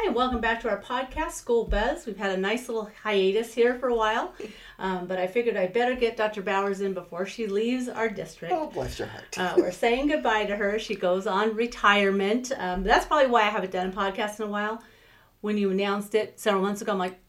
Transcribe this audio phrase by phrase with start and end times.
[0.00, 2.06] Hi, and welcome back to our podcast, School Buzz.
[2.06, 4.32] We've had a nice little hiatus here for a while,
[4.78, 6.40] um, but I figured I'd better get Dr.
[6.40, 8.54] Bowers in before she leaves our district.
[8.56, 9.38] Oh, bless your heart.
[9.38, 10.78] Uh, we're saying goodbye to her.
[10.78, 12.50] She goes on retirement.
[12.56, 14.82] Um, that's probably why I haven't done a podcast in a while.
[15.42, 17.20] When you announced it several months ago, I'm like,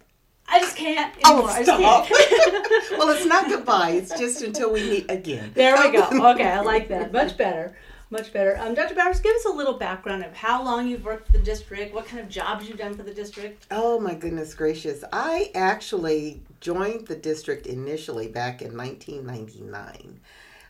[0.48, 1.50] I just can't anymore.
[1.50, 2.06] Oh, I just stop.
[2.06, 2.92] can't.
[2.98, 3.90] well, it's not goodbye.
[3.90, 5.52] It's just until we meet again.
[5.56, 6.32] There we go.
[6.32, 7.12] Okay, I like that.
[7.12, 7.76] Much better.
[8.12, 8.58] Much better.
[8.60, 8.94] Um, Dr.
[8.94, 12.06] Bowers, give us a little background of how long you've worked for the district, what
[12.06, 13.66] kind of jobs you've done for the district.
[13.72, 15.02] Oh my goodness gracious!
[15.14, 20.20] I actually joined the district initially back in 1999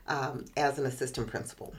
[0.08, 1.74] um, as an assistant principal.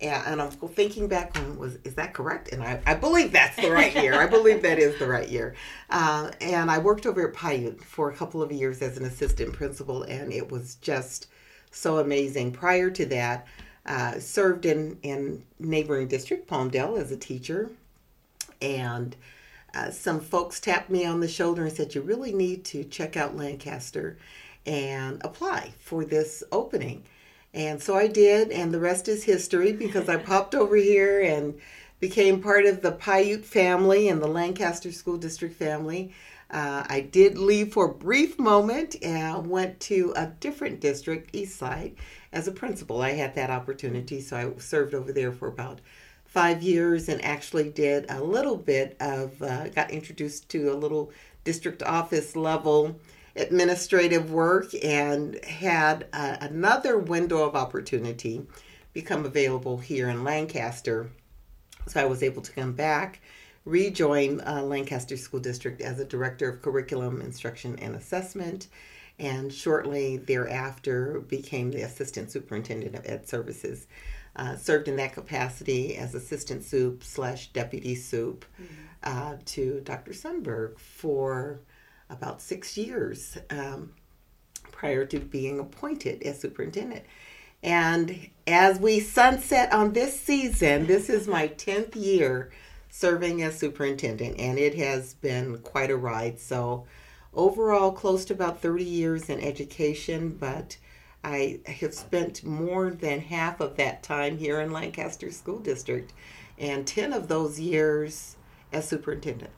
[0.00, 2.52] And, and I'm thinking back on was is that correct?
[2.52, 4.14] And I, I believe that's the right year.
[4.14, 5.54] I believe that is the right year.
[5.90, 9.52] Uh, and I worked over at Piute for a couple of years as an assistant
[9.52, 11.26] principal, and it was just
[11.70, 12.52] so amazing.
[12.52, 13.46] Prior to that,
[13.86, 17.70] uh, served in in neighboring district Palmdale as a teacher,
[18.60, 19.16] and
[19.74, 23.16] uh, some folks tapped me on the shoulder and said, "You really need to check
[23.16, 24.18] out Lancaster
[24.64, 27.04] and apply for this opening."
[27.54, 31.58] And so I did, and the rest is history because I popped over here and
[32.00, 36.12] became part of the Piute family and the Lancaster School District family.
[36.50, 41.56] Uh, I did leave for a brief moment and went to a different district, East
[41.56, 41.96] Side,
[42.36, 43.00] as a principal.
[43.00, 45.80] I had that opportunity, so I served over there for about
[46.26, 51.10] five years and actually did a little bit of, uh, got introduced to a little
[51.44, 53.00] district office level
[53.36, 58.46] administrative work and had uh, another window of opportunity
[58.92, 61.10] become available here in Lancaster.
[61.86, 63.20] So I was able to come back,
[63.64, 68.68] rejoin uh, Lancaster School District as a director of curriculum, instruction, and assessment,
[69.18, 73.86] and shortly thereafter became the assistant superintendent of ed services.
[74.34, 78.44] Uh, served in that capacity as assistant soup slash deputy soup
[79.02, 80.12] uh, to Dr.
[80.12, 81.60] Sundberg for
[82.10, 83.94] about six years um,
[84.72, 87.04] prior to being appointed as superintendent.
[87.62, 92.50] And as we sunset on this season, this is my 10th year
[92.90, 96.38] serving as superintendent, and it has been quite a ride.
[96.38, 96.86] So,
[97.36, 100.76] overall, close to about 30 years in education, but
[101.22, 106.12] I have spent more than half of that time here in Lancaster School District,
[106.58, 108.36] and 10 of those years
[108.72, 109.50] as superintendent.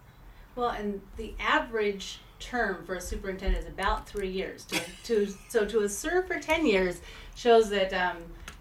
[0.56, 4.64] Well, and the average term for a superintendent is about three years.
[4.66, 7.00] To, to so to have served for ten years
[7.34, 8.16] shows that um,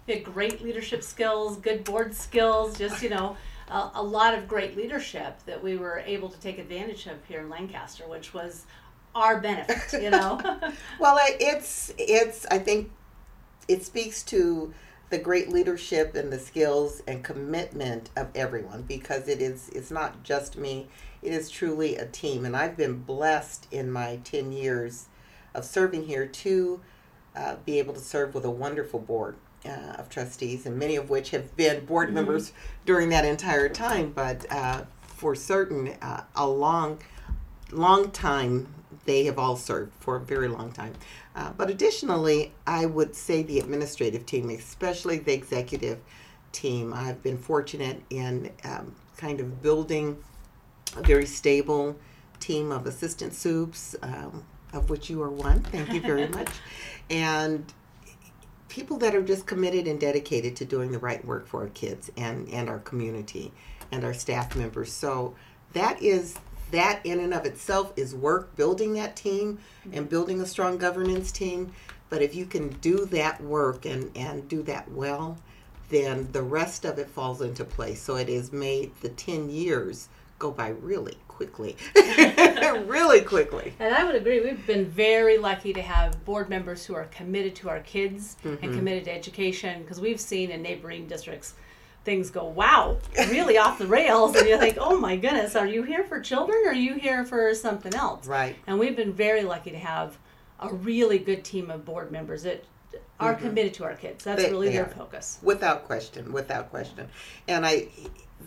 [0.06, 3.36] you had great leadership skills, good board skills, just you know.
[3.70, 7.40] A, a lot of great leadership that we were able to take advantage of here
[7.40, 8.64] in Lancaster, which was
[9.14, 10.40] our benefit, you know.
[10.98, 12.46] Well, it's it's.
[12.46, 12.90] I think
[13.68, 14.72] it speaks to
[15.10, 19.68] the great leadership and the skills and commitment of everyone because it is.
[19.70, 20.88] It's not just me.
[21.22, 25.06] It is truly a team, and I've been blessed in my ten years
[25.54, 26.80] of serving here to
[27.36, 31.10] uh, be able to serve with a wonderful board uh, of trustees, and many of
[31.10, 32.52] which have been board members
[32.86, 34.12] during that entire time.
[34.14, 37.00] But uh, for certain, uh, a long,
[37.70, 40.94] long time they have all served for a very long time.
[41.34, 45.98] Uh, but additionally, I would say the administrative team, especially the executive
[46.52, 50.22] team, I've been fortunate in um, kind of building
[50.96, 51.96] a very stable
[52.40, 55.60] team of assistant soups, um, of which you are one.
[55.60, 56.48] Thank you very much.
[57.10, 57.72] and
[58.68, 62.10] people that are just committed and dedicated to doing the right work for our kids
[62.16, 63.52] and, and our community
[63.90, 64.92] and our staff members.
[64.92, 65.34] So
[65.72, 66.38] that is
[66.70, 70.04] that in and of itself is work building that team and mm-hmm.
[70.04, 71.72] building a strong governance team.
[72.10, 75.38] But if you can do that work and, and do that well,
[75.90, 78.00] then the rest of it falls into place.
[78.00, 80.08] So it has made the 10 years
[80.38, 81.76] go by really quickly.
[82.86, 83.72] really quickly.
[83.78, 84.40] And I would agree.
[84.40, 88.58] We've been very lucky to have board members who are committed to our kids and
[88.58, 88.74] mm-hmm.
[88.74, 91.54] committed to education because we've seen in neighboring districts
[92.08, 92.96] things go, wow,
[93.28, 94.34] really off the rails.
[94.34, 97.22] And you think, oh my goodness, are you here for children or are you here
[97.22, 98.26] for something else?
[98.26, 98.56] Right.
[98.66, 100.16] And we've been very lucky to have
[100.58, 102.64] a really good team of board members that
[103.20, 103.48] are mm-hmm.
[103.48, 104.24] committed to our kids.
[104.24, 104.90] That's They- really they their are.
[104.90, 105.38] focus.
[105.42, 107.08] Without question, without question.
[107.46, 107.88] And I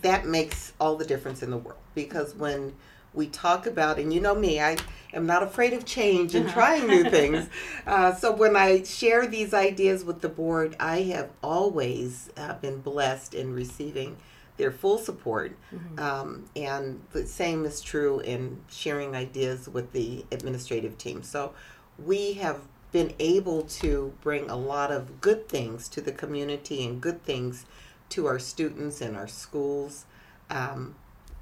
[0.02, 2.74] that makes all the difference in the world because when
[3.14, 4.78] we talk about and you know me i
[5.14, 7.50] am not afraid of change and trying new things.
[7.86, 12.80] Uh, so when i share these ideas with the board i have always uh, been
[12.80, 14.16] blessed in receiving
[14.58, 15.58] their full support.
[16.00, 21.24] Um, and the same is true in sharing ideas with the administrative team.
[21.24, 21.54] So
[21.98, 22.60] we have
[22.92, 27.66] been able to bring a lot of good things to the community and good things
[28.10, 30.06] to our students and our schools.
[30.50, 30.96] Um,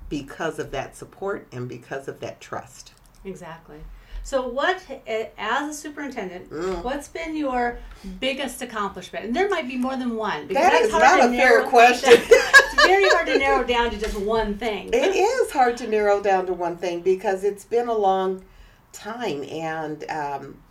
[0.09, 2.91] because of that support and because of that trust.
[3.23, 3.77] Exactly.
[4.21, 6.83] So, what, eh, as a superintendent, Mm.
[6.83, 7.79] what's been your
[8.19, 9.25] biggest accomplishment?
[9.25, 10.47] And there might be more than one.
[10.49, 12.11] That that's is hard not a fair question.
[12.13, 14.89] it's very hard to narrow down to just one thing.
[14.93, 18.43] It is hard to narrow down to one thing because it's been a long
[18.91, 20.61] time, and um,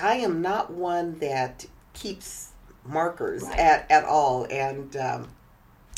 [0.00, 2.52] I am not one that keeps
[2.84, 3.58] markers Right.
[3.58, 5.28] at, at all, and um,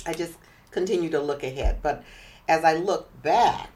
[0.07, 0.35] I just
[0.73, 1.79] continue to look ahead.
[1.83, 2.03] But
[2.51, 3.71] as I look back,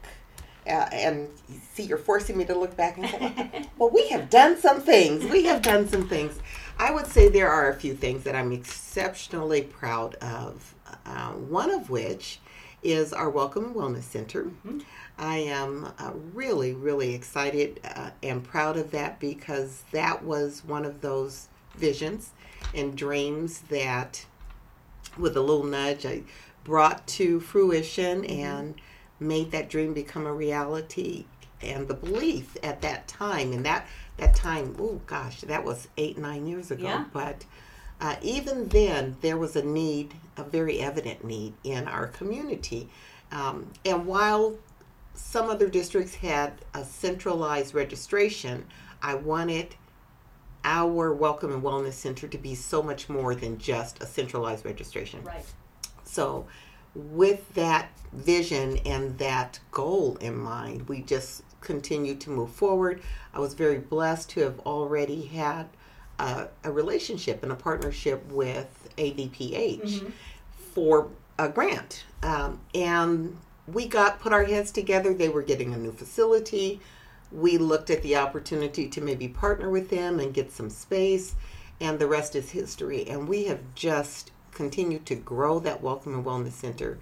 [0.67, 1.29] uh, and
[1.73, 5.23] see, you're forcing me to look back and say, well, we have done some things.
[5.23, 6.37] We have done some things.
[6.77, 10.75] I would say there are a few things that I'm exceptionally proud of.
[11.05, 12.39] Uh, one of which
[12.83, 14.51] is our Welcome and Wellness Center.
[15.17, 20.83] I am uh, really, really excited uh, and proud of that because that was one
[20.83, 22.31] of those visions
[22.73, 24.25] and dreams that,
[25.17, 26.23] with a little nudge, I
[26.65, 28.75] brought to fruition and
[29.19, 31.25] made that dream become a reality.
[31.61, 36.17] And the belief at that time, and that that time, oh gosh, that was eight
[36.17, 36.83] nine years ago.
[36.83, 37.05] Yeah.
[37.13, 37.45] But
[38.01, 42.89] uh, even then, there was a need, a very evident need in our community.
[43.31, 44.57] Um, and while
[45.13, 48.65] some other districts had a centralized registration,
[49.01, 49.75] I wanted
[50.65, 55.23] our Welcome and Wellness Center to be so much more than just a centralized registration.
[55.23, 55.45] Right.
[56.15, 56.47] So,
[56.95, 63.01] with that vision and that goal in mind, we just continue to move forward.
[63.33, 65.67] I was very blessed to have already had
[66.17, 70.09] a, a relationship and a partnership with AVPH
[70.73, 72.05] for a grant.
[72.23, 73.35] Um, and
[73.67, 75.13] we got put our heads together.
[75.13, 76.79] They were getting a new facility.
[77.29, 81.35] We looked at the opportunity to maybe partner with them and get some space,
[81.81, 83.05] and the rest is history.
[83.09, 86.97] And we have just continued to grow that Welcome and Wellness Center.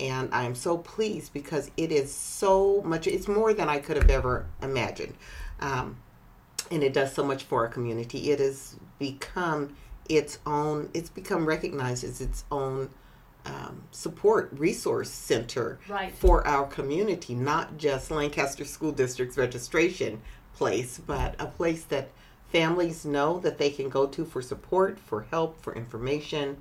[0.00, 4.10] And I'm so pleased because it is so much, it's more than I could have
[4.10, 5.14] ever imagined.
[5.60, 5.98] Um,
[6.72, 8.32] and it does so much for our community.
[8.32, 9.76] It has become
[10.08, 12.90] its own, it's become recognized as its own
[13.46, 16.12] um, support resource center Right.
[16.12, 20.22] for our community, not just Lancaster School District's registration
[20.54, 22.08] place, but a place that
[22.50, 26.56] families know that they can go to for support, for help, for information,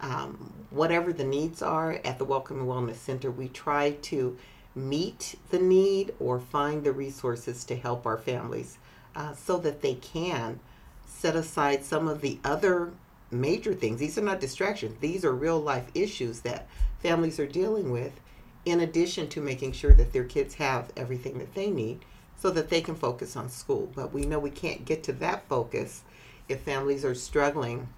[0.00, 3.30] um, whatever the needs are at the Welcome and Wellness Center.
[3.30, 4.36] We try to
[4.74, 8.78] meet the need or find the resources to help our families
[9.14, 10.58] uh, so that they can
[11.06, 12.92] set aside some of the other
[13.30, 14.00] major things.
[14.00, 16.66] These are not distractions, these are real life issues that
[17.00, 18.20] families are dealing with,
[18.64, 22.00] in addition to making sure that their kids have everything that they need
[22.36, 23.90] so that they can focus on school.
[23.94, 26.02] But we know we can't get to that focus
[26.48, 27.88] if families are struggling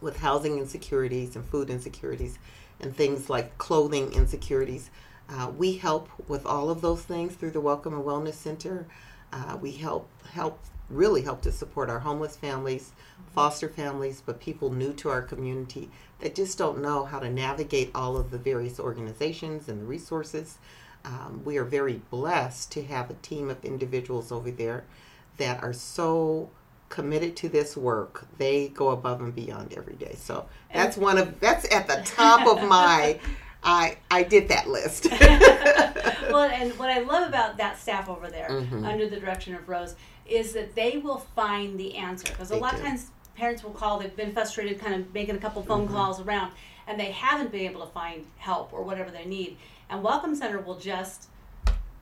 [0.00, 2.38] with housing insecurities and food insecurities
[2.80, 4.90] and things like clothing insecurities.
[5.28, 8.86] Uh, we help with all of those things through the Welcome and Wellness Center.
[9.32, 10.58] Uh, we help help
[10.88, 12.92] really help to support our homeless families,
[13.34, 15.90] foster families, but people new to our community
[16.20, 20.58] that just don't know how to navigate all of the various organizations and the resources.
[21.04, 24.84] Um, we are very blessed to have a team of individuals over there
[25.36, 26.50] that are so
[26.88, 28.26] committed to this work.
[28.38, 30.14] They go above and beyond every day.
[30.18, 33.18] So that's one of that's at the top of my.
[33.62, 35.08] I I did that list.
[36.30, 38.86] well, and what I love about that staff over there, Mhm.
[38.86, 42.28] under the direction of Rose, is that they will find the answer.
[42.28, 42.78] Because a lot do.
[42.78, 45.94] of times parents will call, they've been frustrated, kind of making a couple phone Mm-hmm.
[45.94, 46.52] calls around,
[46.86, 49.56] and they haven't been able to find help or whatever they need.
[49.90, 51.26] And Welcome Center will just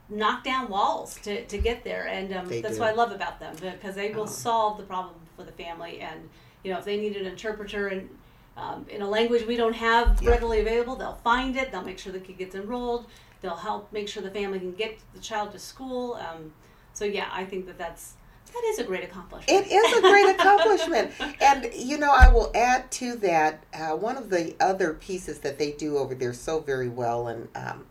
[0.08, 2.06] knock down walls to, to get there.
[2.06, 2.80] And um, that's do.
[2.80, 4.26] what I love about them because they will Oh.
[4.26, 6.00] solve the problem for the family.
[6.00, 6.28] And,
[6.62, 8.08] you know, if they need an interpreter and
[8.56, 10.30] um, in a language we don't have Yeah.
[10.30, 11.70] readily available, they'll find it.
[11.72, 13.06] They'll make sure the kid gets enrolled.
[13.42, 16.14] They'll help make sure the family can get the child to school.
[16.14, 16.52] Um,
[16.94, 18.14] so yeah, I think that that's
[18.52, 19.66] that is a great accomplishment.
[19.66, 21.10] It is a great accomplishment.
[21.40, 25.58] and, you know, I will add to that uh, one of the other pieces that
[25.58, 27.26] they do over there so very well.
[27.28, 27.86] And um,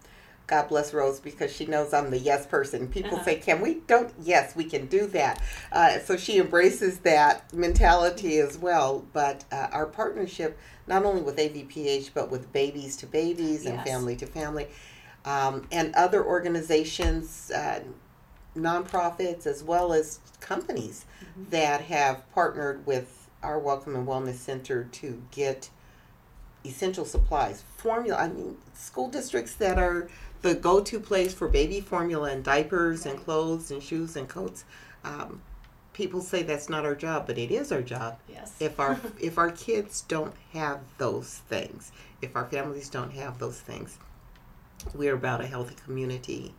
[0.47, 2.87] God bless Rose because she knows I'm the yes person.
[2.87, 3.25] People Uh-huh.
[3.25, 3.75] say, Can we?
[3.87, 4.13] Don't.
[4.21, 5.41] Yes, we can do that.
[5.71, 9.05] Uh, so she embraces that mentality as well.
[9.13, 13.87] But uh, our partnership, not only with AVPH, but with Babies to Babies and Yes.
[13.87, 14.67] Family to Family,
[15.25, 17.79] um, and other organizations, uh,
[18.55, 21.05] nonprofits, as well as companies
[21.49, 25.69] that have partnered with our Welcome and Wellness Center to get
[26.63, 28.17] essential supplies, formula.
[28.19, 30.07] I mean, school districts that are
[30.45, 34.63] the go-to place for baby formula and diapers and clothes and shoes and coats.
[35.03, 35.41] Um,
[35.91, 38.19] people say that's not our job, but it is our job.
[38.29, 38.53] yes.
[38.59, 43.59] If our if our kids don't have those things, if our families don't have those
[43.59, 43.97] things,
[44.93, 46.53] we're about a healthy community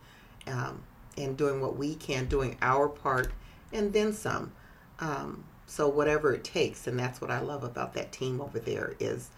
[0.47, 0.83] um,
[1.17, 3.31] and doing what we can, doing our part,
[3.71, 4.51] and then some.
[4.99, 8.95] Um, so whatever it takes, and that's what I love about that team over there
[8.99, 9.29] is,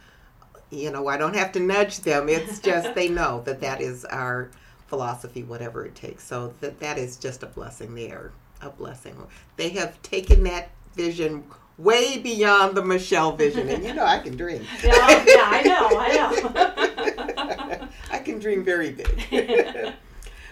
[0.71, 2.29] you know, I don't have to nudge them.
[2.29, 4.51] It's just they know that that is our
[4.87, 6.23] philosophy, whatever it takes.
[6.23, 7.95] So that that is just a blessing.
[7.95, 9.15] They are a blessing.
[9.57, 11.43] They have taken that vision
[11.77, 14.65] way beyond the Michelle vision, and you know I can dream.
[14.83, 17.87] yeah, yeah, I know, I know.
[18.11, 19.25] I can dream very big.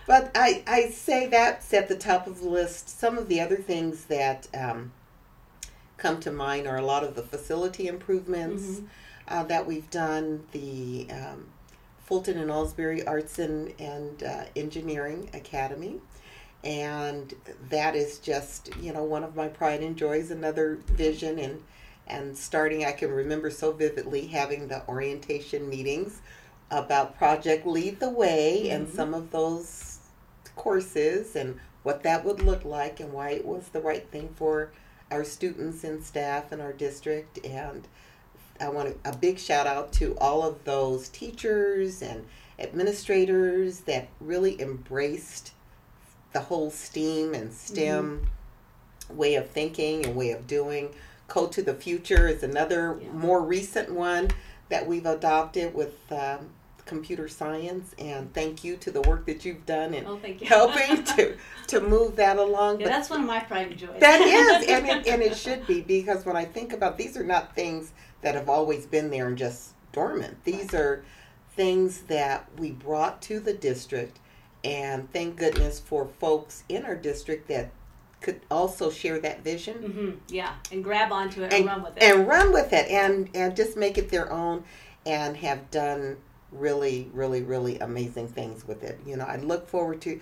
[0.07, 2.89] but I, I say that's at the top of the list.
[2.89, 4.93] Some of the other things that um,
[5.97, 8.85] come to mind are a lot of the facility improvements mm-hmm.
[9.27, 11.45] Uh, that we've done, the um,
[12.05, 15.99] Fulton and Alsbury Arts and, and uh, Engineering Academy.
[16.63, 17.33] And
[17.69, 21.39] that is just you know one of my pride and joys another vision.
[21.39, 21.63] And
[22.09, 26.21] and starting i can remember so vividly having the orientation meetings
[26.71, 28.75] about project lead the way mm-hmm.
[28.75, 29.99] and some of those
[30.55, 34.71] courses and what that would look like and why it was the right thing for
[35.09, 37.39] our students and staff and our district.
[37.45, 37.87] And
[38.61, 42.25] i want a big shout out to all of those teachers and
[42.59, 45.53] administrators that really embraced
[46.33, 48.27] the whole STEAM and STEM
[49.09, 49.17] mm-hmm.
[49.17, 50.93] way of thinking and way of doing.
[51.27, 53.11] Code to the Future is another yeah.
[53.11, 54.29] more recent one
[54.69, 56.49] that we've adopted with um,
[56.85, 57.93] computer science.
[57.99, 61.35] And thank you to the work that you've done in oh, helping to
[61.67, 62.79] to move that along.
[62.79, 63.99] Yeah, but that's one of my pride and joys.
[63.99, 67.25] That is, and it, and it should be because when I think about these are
[67.25, 70.43] not things that have always been there and just dormant.
[70.43, 71.03] These are
[71.55, 74.19] things that we brought to the district
[74.63, 77.71] and thank goodness for folks in our district that
[78.21, 79.77] could also share that vision.
[79.77, 80.11] Mm-hmm.
[80.29, 82.03] Yeah, and grab onto it and, and, run with it.
[82.03, 84.63] And run with it and, and just make it their own
[85.05, 86.17] and have done
[86.51, 88.99] really, really, really amazing things with it.
[89.05, 90.19] You know, I look forward to.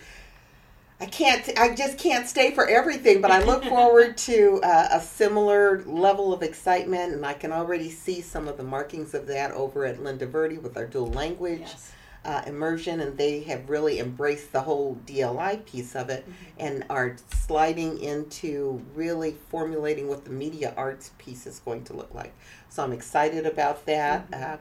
[1.00, 1.50] I can't.
[1.58, 6.34] I just can't stay for everything, but I look forward to uh, a similar level
[6.34, 10.02] of excitement, and I can already see some of the markings of that over at
[10.02, 11.62] Linda Verde with our dual language.
[11.62, 11.92] Yes
[12.25, 16.34] uh, immersion, and they have really embraced the whole DLI piece of it mm-hmm.
[16.60, 22.14] and are sliding into really formulating what the media arts piece is going to look
[22.14, 22.34] like.
[22.70, 24.30] So I'm excited about that.
[24.32, 24.54] Mm-hmm.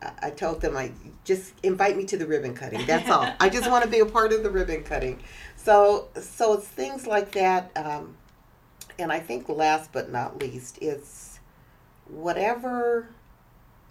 [0.00, 0.92] Uh, I told them I
[1.24, 2.86] just invite me to the ribbon cutting.
[2.86, 3.32] That's all.
[3.40, 5.18] I just want to be a part of the ribbon cutting.
[5.68, 7.70] So so it's things like that.
[7.76, 8.16] Um,
[8.98, 11.40] and I think last but not least, it's
[12.06, 13.10] whatever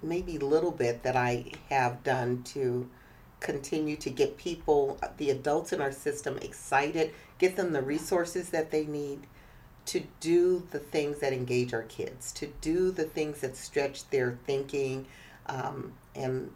[0.01, 2.89] maybe little bit that I have done to
[3.39, 8.71] continue to get people, the adults in our system, excited, get them the resources that
[8.71, 9.27] they need
[9.85, 14.39] to do the things that engage our kids, to do the things that stretch their
[14.47, 15.05] thinking
[15.45, 16.49] um, and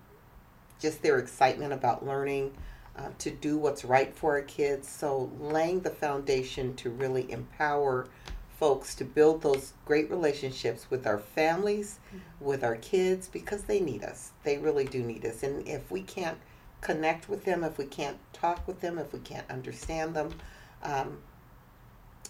[0.79, 2.53] just their excitement about learning,
[2.97, 4.87] uh, to do what's right for our kids.
[4.87, 8.07] So, laying the foundation to really empower
[8.59, 12.45] folks to build those great relationships with our families, mm-hmm.
[12.45, 14.31] with our kids, because they need us.
[14.43, 15.41] They really do need us.
[15.41, 16.37] And if we can't
[16.81, 20.33] connect with them, if we can't talk with them, if we can't understand them,
[20.83, 21.17] um,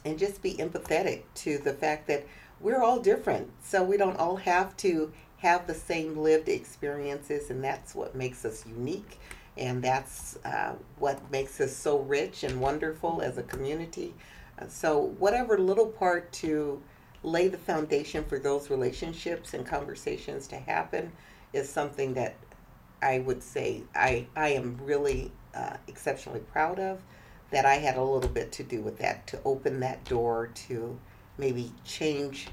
[0.06, 2.26] and just be empathetic to the fact that
[2.62, 3.52] we're all different.
[3.62, 8.46] So we don't all have to have the same lived experiences, and that's what makes
[8.46, 9.20] us unique.
[9.58, 14.14] And that's uh, what makes us so rich and wonderful as a community.
[14.58, 16.82] Uh, so, whatever little part to
[17.24, 21.12] lay the foundation for those relationships and conversations to happen
[21.54, 22.36] is something that
[23.02, 27.02] I would say I, I am really uh, exceptionally proud of
[27.52, 30.98] that I had a little bit to do with that to open that door to
[31.38, 32.48] maybe change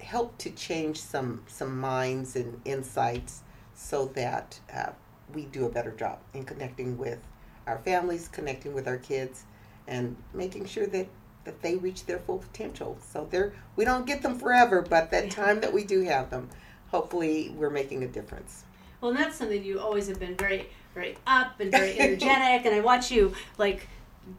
[0.00, 3.42] help to change some some minds and insights
[3.74, 4.90] so that uh,
[5.34, 7.18] we do a better job in connecting with
[7.66, 9.44] our families connecting with our kids
[9.86, 11.06] and making sure that
[11.44, 15.30] that they reach their full potential so they're we don't get them forever but that
[15.30, 16.48] time that we do have them
[16.90, 18.64] hopefully we're making a difference
[19.00, 22.66] well, and that's something you always have been very, very up and very energetic.
[22.66, 23.88] and I watch you like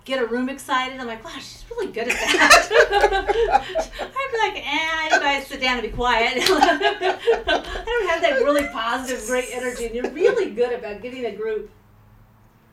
[0.06, 1.00] get a room excited.
[1.00, 2.70] I'm like, wow, she's really good at that.
[4.02, 6.34] I'd be like, eh, you guys sit down and be quiet.
[6.38, 9.86] I don't have that really positive, great energy.
[9.86, 11.70] And you're really good about getting a group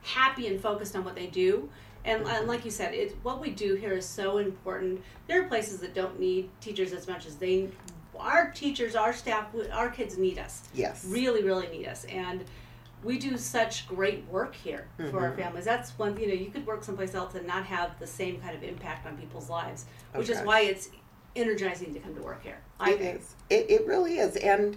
[0.02, 1.68] happy and focused on what they do.
[2.04, 5.02] And, and like you said, it, what we do here is so important.
[5.26, 7.68] There are places that don't need teachers as much as they
[8.18, 10.62] our teachers, our staff, our kids need us.
[10.74, 11.04] Yes.
[11.06, 12.04] Really, really need us.
[12.06, 12.44] And
[13.06, 15.10] we do such great work here mm-hmm.
[15.10, 15.40] for our mm-hmm.
[15.40, 15.64] families.
[15.64, 18.54] That's one, you know, you could work someplace else and not have the same kind
[18.56, 20.90] of impact on people's lives, which is why it's
[21.36, 22.58] energizing to come to work here.
[22.80, 23.20] I it think.
[23.20, 23.34] is.
[23.48, 24.34] It, it really is.
[24.36, 24.76] And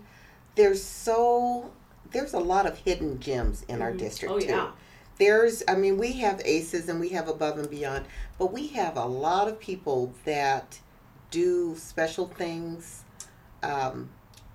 [0.53, 1.71] there's so,
[2.12, 3.81] there's a lot of hidden gems in mm-hmm.
[3.81, 4.48] our district, oh, too.
[4.48, 4.71] Yeah.
[5.17, 8.05] there's i mean we have aces and we have above and beyond
[8.38, 10.79] but we have a lot of people that
[11.29, 13.03] do special things
[13.63, 14.09] um,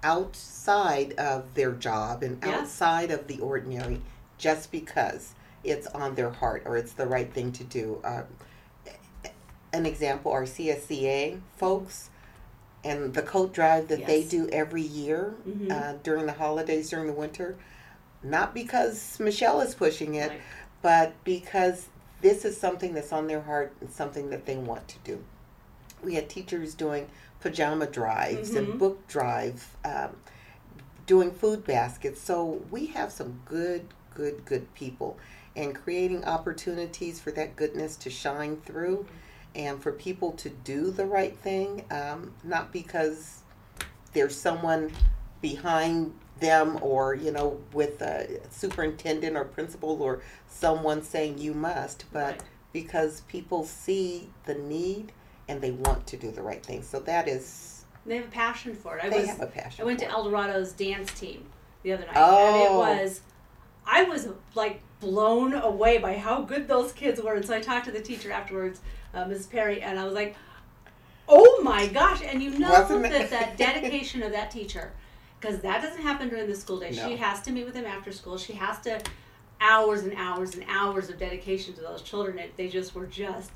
[0.05, 2.59] outside of their job and Yeah.
[2.61, 4.01] outside of the ordinary
[4.39, 5.35] just because
[5.65, 8.23] it's on their heart or it's the right thing to do uh,
[9.73, 12.11] an example our CSEA folks
[12.85, 15.71] and the coat drive that they do every year Mhm.
[15.73, 17.57] uh, during the holidays during the winter
[18.23, 20.41] not because michelle is pushing it Right.
[20.83, 21.87] but because
[22.21, 25.23] this is something that's on their heart and something that they want to do.
[26.03, 27.09] We had teachers doing
[27.45, 28.57] pajama drives Mhm.
[28.57, 30.17] and book drive, um,
[31.05, 32.19] doing food baskets.
[32.23, 35.19] So we have some good, good, good people,
[35.55, 39.05] and creating opportunities for that goodness to shine through,
[39.55, 43.43] and for people to do the right thing, um, not because
[44.15, 44.91] there's someone
[45.43, 52.05] behind them or you know with a superintendent or principal or someone saying you must
[52.13, 52.43] but Right.
[52.73, 55.13] because people see the need
[55.49, 58.75] and they want to do the right thing so that is They have a passion
[58.75, 59.05] for it.
[59.05, 60.09] I they was have a passion I went to.
[60.09, 61.47] El Dorado's dance team
[61.83, 62.79] the other night, and it Oh.
[62.79, 63.21] was
[63.87, 67.35] I was like blown away by how good those kids were.
[67.35, 68.81] And so I talked to the teacher afterwards,
[69.13, 69.51] uh, Mrs.
[69.51, 70.35] Perry, and I was like,
[71.29, 74.93] "Oh my gosh!" And you know Wasn't that that dedication of that teacher,
[75.39, 76.91] because that doesn't happen during the school day.
[76.93, 77.07] No.
[77.09, 78.39] She has to meet with them after school.
[78.39, 79.01] She has to
[79.61, 82.39] hours and hours and hours of dedication to those children.
[82.39, 83.51] It, they just were just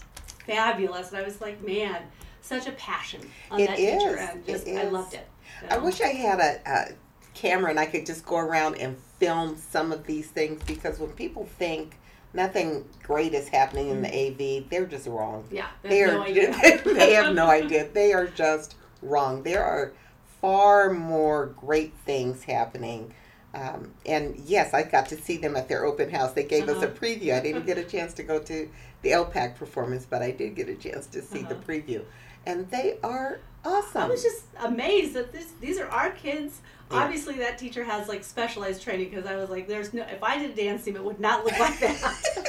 [0.49, 2.03] fabulous, and I was like, man.
[2.41, 4.31] Such a passion on It that teacher, is.
[4.31, 5.27] and just It I loved it.
[5.71, 6.93] i wish i had a, a
[7.35, 11.11] camera and i could just go around and film some of these things because when
[11.11, 11.99] people think
[12.33, 16.81] nothing great is happening in the av they're just wrong Yeah, they are no idea.
[16.85, 17.89] they have no idea.
[17.93, 19.43] They are just wrong.
[19.43, 19.93] There are
[20.41, 23.13] far more great things happening.
[23.55, 26.33] Um, and yes, I got to see them at their open house.
[26.33, 26.95] They gave us a Uh-huh.
[27.01, 27.35] preview.
[27.35, 28.69] I didn't get a chance to go to
[29.03, 31.63] the LPAC performance, but I did get a chance to see the Uh-huh.
[31.67, 32.03] preview.
[32.47, 34.03] And they are awesome.
[34.03, 36.61] I was just amazed that this these are our kids.
[36.91, 36.99] Yeah.
[36.99, 40.03] Obviously, that teacher has like specialized training because I was like, "There's no.
[40.05, 41.99] If I did a dance team, it would not look like that."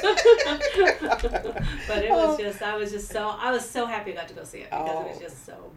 [1.88, 2.38] but it was Oh.
[2.38, 4.70] just, I was just so, I was so happy I got to go see it
[4.70, 5.20] because it was Oh.
[5.20, 5.72] just so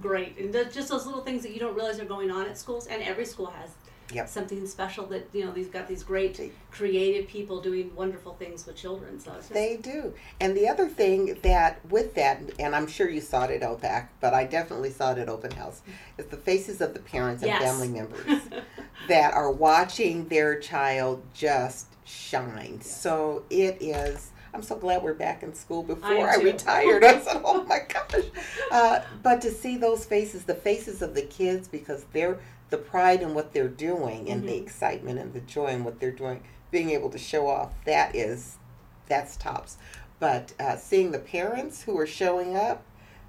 [0.00, 2.86] great, and just those little things that you don't realize are going on at schools,
[2.88, 3.70] and every school has
[4.12, 4.28] Yep.
[4.28, 5.52] something special that you know.
[5.52, 6.40] they've got these great
[6.70, 9.20] creative people doing wonderful things with children.
[9.20, 10.14] So just, They do.
[10.40, 14.08] And the other thing that, with that, and I'm sure you saw it at LPAC,
[14.20, 15.82] but I definitely saw it at Open House,
[16.16, 17.62] is the faces of the parents and Yes.
[17.62, 18.40] family members
[19.08, 22.74] that are watching their child just shine.
[22.78, 23.00] Yes.
[23.00, 24.30] So it is.
[24.54, 25.82] I'm so glad we're back in school.
[25.82, 28.24] Before am I, retired, I said, "Oh my gosh!"
[28.70, 32.38] Uh, but to see those faces, the faces of the kids, because they're
[32.70, 34.62] the pride in what they're doing and the Mhm.
[34.62, 38.56] excitement and the joy in what they're doing, being able to show off, that is,
[39.06, 39.78] that's tops.
[40.20, 42.82] But uh, seeing the parents who are showing up,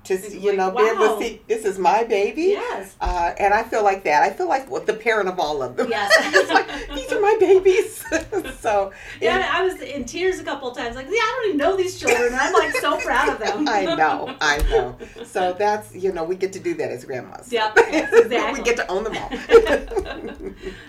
[0.05, 2.43] to It's see, you like, know, be able to see this is my baby.
[2.43, 2.95] yes.
[3.01, 4.23] Uh, and I feel like that.
[4.23, 5.89] I feel like what the parent of all of them.
[5.89, 6.49] Yes.
[6.49, 8.03] like these are my babies.
[8.59, 10.95] so Yeah, I was in tears a couple of times.
[10.95, 12.33] Like, yeah, I don't even know these children.
[12.33, 13.67] I'm like so proud of them.
[13.69, 14.97] I know, I know.
[15.25, 17.51] So that's you know we get to do that as grandmas.
[17.51, 18.59] Yep, exactly.
[18.59, 19.29] we get to own them all.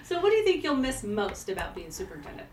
[0.03, 2.46] so, what do you think you'll miss most about being superintendent?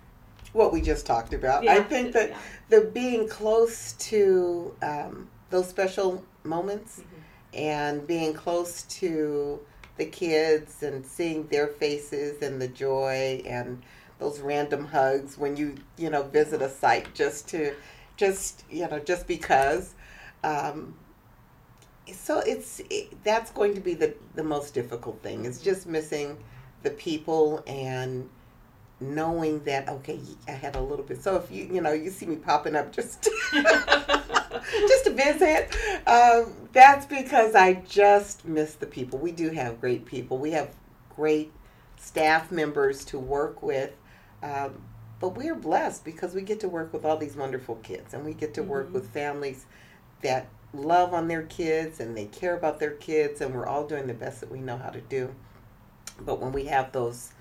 [0.53, 1.67] what we just talked about.
[1.67, 2.37] I think that yeah.
[2.69, 7.59] the being close to um, those special moments Mhm.
[7.59, 9.59] and being close to
[9.97, 13.81] the kids and seeing their faces and the joy and
[14.19, 17.73] those random hugs when you you know visit a site just to
[18.15, 19.93] just you know just because
[20.43, 20.95] um,
[22.13, 26.37] so it's it, that's going to be the the most difficult thing it's just missing
[26.83, 28.29] the people and
[28.99, 32.25] knowing that okay i had a little bit so if you you know you see
[32.25, 35.69] me popping up just just to visit
[36.07, 39.19] um, that's because i just miss the people.
[39.19, 40.37] We do have great people.
[40.37, 40.73] We have
[41.15, 41.51] great
[41.97, 43.91] staff members to work with
[44.43, 44.81] um,
[45.19, 48.33] but we're blessed because we get to work with all these wonderful kids and we
[48.33, 48.93] get to work Mhm.
[48.93, 49.65] with families
[50.21, 54.07] that love on their kids and they care about their kids and we're all doing
[54.07, 55.33] the best that we know how to do.
[56.21, 57.31] But when we have those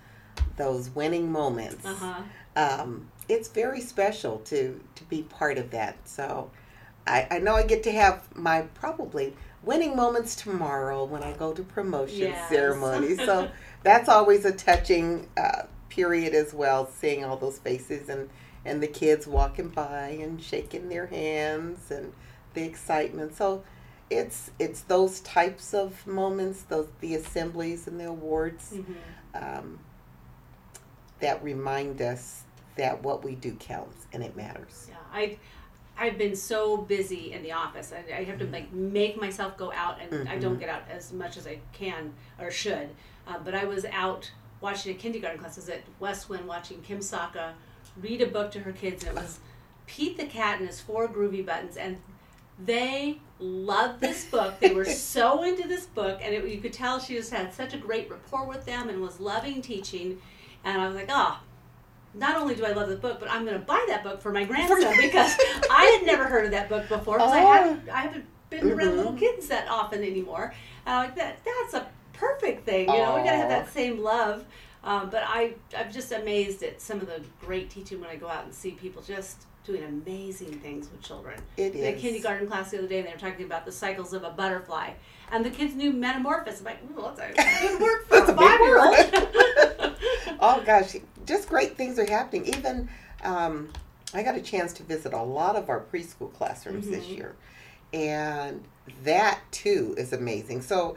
[0.56, 2.22] those winning moments Uh huh.
[2.56, 5.96] um, it's very special to to be part of that.
[6.08, 6.50] So
[7.06, 11.52] I, I know I get to have my probably winning moments tomorrow when I go
[11.52, 12.48] to promotion Yes.
[12.48, 13.14] ceremony.
[13.16, 13.50] So
[13.82, 18.28] that's always a touching uh, period as well, seeing all those faces and
[18.64, 22.12] and the kids walking by and shaking their hands and
[22.54, 23.34] the excitement.
[23.36, 23.62] So
[24.10, 28.92] it's it's those types of moments, those the assemblies and the awards hmm
[29.34, 29.78] um,
[31.20, 32.42] that remind us
[32.76, 34.88] that what we do counts and it matters.
[34.88, 35.38] Yeah, I,
[35.98, 37.92] I've been so busy in the office.
[37.92, 41.12] I, I have to like make myself go out, and I don't get out as
[41.12, 42.88] much as I can or should.
[43.26, 45.56] Uh, but I was out watching a kindergarten class.
[45.56, 47.54] I was at Westwind watching Kim Saka
[48.00, 49.38] read a book to her kids, and it was
[49.86, 51.98] Pete the Cat and his four groovy buttons, and
[52.58, 54.58] they loved this book.
[54.60, 57.74] They were so into this book, and it, you could tell she just had such
[57.74, 60.20] a great rapport with them and was loving teaching.
[60.66, 61.38] And I was like, oh,
[62.12, 64.32] not only do I love the book, but I'm going to buy that book for
[64.32, 65.36] my grandson because
[65.70, 67.52] I had never heard of that book before because I Oh.
[67.52, 68.96] haven't I haven't been around Mhm.
[68.96, 70.52] little kids that often anymore.
[70.84, 72.88] And I'm like that that's a perfect thing.
[72.88, 74.44] You know, we got to have that same love.
[74.82, 78.28] Um, but I I'm just amazed at some of the great teaching when I go
[78.28, 81.38] out and see people just doing amazing things with children.
[81.56, 83.72] It We had a kindergarten class the other day, and they were talking about the
[83.72, 84.90] cycles of a butterfly,
[85.32, 86.60] and the kids knew metamorphosis.
[86.60, 88.96] I'm like, ooh, that's a good word for a five year old.
[90.40, 92.46] Oh gosh, just great things are happening.
[92.46, 92.88] Even
[93.22, 93.72] um,
[94.14, 97.16] I got a chance to visit a lot of our preschool classrooms this Mhm.
[97.16, 97.34] year,
[97.92, 98.64] and
[99.04, 100.62] that too is amazing.
[100.62, 100.96] So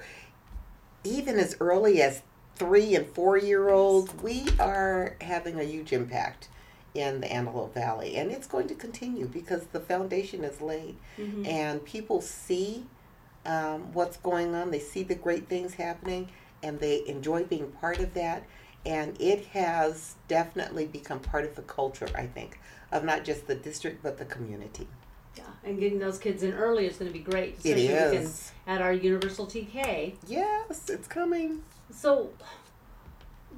[1.03, 2.21] even as early as
[2.55, 6.49] three and four year olds, we are having a huge impact
[6.93, 11.47] in the Antelope Valley, and it's going to continue because the foundation is laid, Mhm.
[11.47, 12.85] and people see
[13.45, 14.69] um, what's going on.
[14.69, 16.29] They see the great things happening,
[16.61, 18.43] and they enjoy being part of that.
[18.85, 22.59] And it has definitely become part of the culture, I think,
[22.91, 24.87] of not just the district but the community.
[25.37, 27.55] Yeah, and getting those kids in early is going to be great.
[27.63, 28.51] It especially if we can- is.
[28.67, 30.15] at our Universal TK.
[30.27, 31.63] Yes, it's coming.
[31.91, 32.29] So,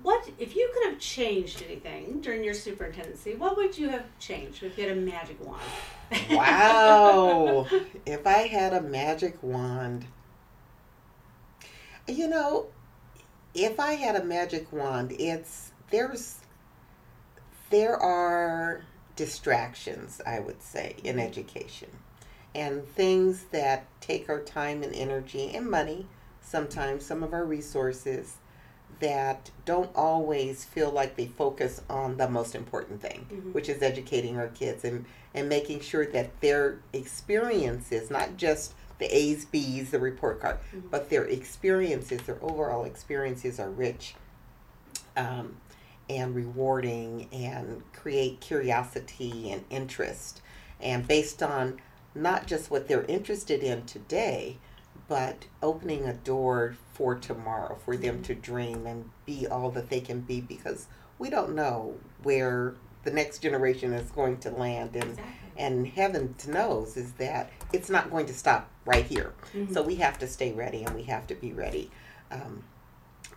[0.01, 3.36] what if you could have changed anything during your superintendency?
[3.36, 5.62] What would you have changed if you had a magic wand?
[6.31, 7.67] Wow.
[8.05, 10.05] if I had a magic wand,
[12.07, 12.67] you know,
[13.53, 16.37] if I had a magic wand, it's there's
[17.69, 18.81] there are
[19.15, 21.89] distractions, I would say, in education.
[22.53, 26.07] And things that take our time and energy and money,
[26.41, 28.35] sometimes some of our resources
[28.99, 33.53] that don't always feel like they focus on the most important thing, Mhm.
[33.53, 39.15] which is educating our kids and, and making sure that their experiences, not just the
[39.17, 40.89] A's, B's, the report card, Mhm.
[40.91, 44.15] but their experiences, their overall experiences are rich
[45.17, 45.57] um,
[46.09, 50.41] and rewarding and create curiosity and interest.
[50.79, 51.81] And based on
[52.15, 54.57] not just what they're interested in today,
[55.07, 59.99] but opening a door for tomorrow for them to dream and be all that they
[59.99, 60.87] can be because
[61.19, 65.25] we don't know where the next generation is going to land and Exactly.
[65.57, 69.73] and heaven knows is that it's not going to stop right here Mhm.
[69.73, 71.89] so we have to stay ready and we have to be ready
[72.31, 72.63] um,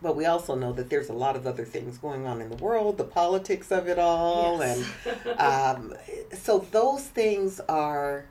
[0.03, 2.57] but we also know that there's a lot of other things going on in the
[2.57, 4.85] world the politics of it all Yes.
[5.27, 5.95] and um,
[6.33, 8.27] so those things are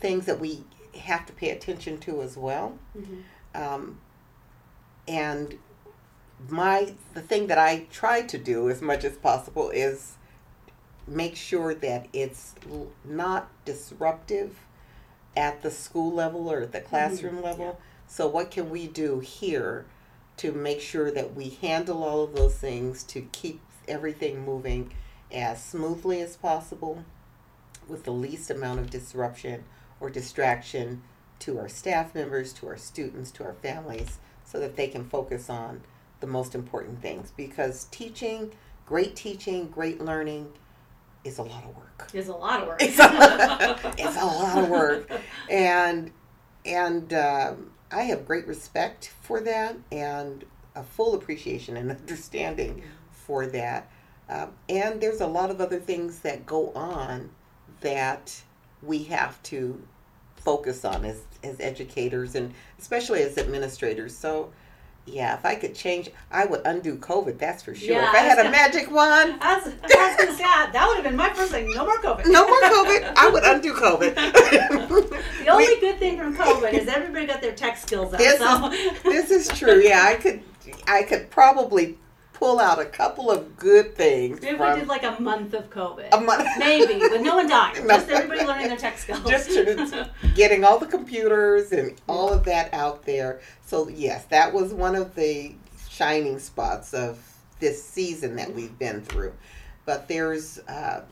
[0.00, 0.64] things that we
[0.98, 3.22] have to pay attention to as well Mhm.
[3.54, 4.00] um,
[5.08, 5.58] and
[6.48, 10.16] my the thing that I try to do as much as possible is
[11.06, 12.54] make sure that it's
[13.04, 14.56] not disruptive
[15.36, 16.88] at the school level or at the mm-hmm.
[16.88, 17.78] classroom level.
[18.06, 19.86] So what can we do here
[20.38, 24.92] to make sure that we handle all of those things to keep everything moving
[25.32, 27.04] as smoothly as possible
[27.88, 29.64] with the least amount of disruption
[30.00, 31.02] or distraction
[31.40, 35.50] to our staff members, to our students, to our families, so that they can focus
[35.50, 35.82] on
[36.20, 37.32] the most important things.
[37.36, 38.52] Because teaching,
[38.86, 40.52] great teaching, great learning
[41.24, 42.10] is a lot of work.
[42.12, 42.82] It's a lot of work.
[42.82, 45.10] It's a, it's a lot of work.
[45.48, 46.10] And
[46.64, 53.46] and um, I have great respect for that and a full appreciation and understanding for
[53.46, 53.90] that.
[54.28, 57.30] Um, and there's a lot of other things that go on
[57.80, 58.42] that
[58.82, 59.82] we have to
[60.36, 64.16] focus on as, as educators and especially as administrators.
[64.16, 64.52] So,
[65.06, 67.92] yeah, if I could change, I would undo COVID, that's for sure.
[67.92, 70.96] Yeah, if I had a magic wand, I was, I was gonna say that would
[70.96, 71.70] have been my first thing.
[71.74, 72.26] No more COVID.
[72.26, 74.14] no more COVID, I would undo COVID.
[74.14, 78.18] The only good thing from COVID is everybody got their tech skills up.
[78.18, 78.68] This so.
[79.02, 79.80] this is true.
[79.80, 80.42] Yeah, I could,
[80.86, 81.98] I could probably
[82.40, 86.08] pull out a couple of good things Maybe we did like a month of COVID.
[86.10, 86.48] a month.
[86.58, 87.86] Maybe, with no one dying.
[87.86, 87.94] No.
[87.96, 89.20] Just everybody learning their tech skills.
[89.28, 89.50] just
[90.34, 93.40] getting all the computers and all of that out there.
[93.66, 95.52] So yes, that was one of the
[95.88, 97.18] shining spots of
[97.60, 99.34] this season that we've been through.
[99.84, 101.02] But there's uh,